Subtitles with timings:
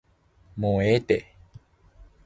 [0.57, 1.35] もうええて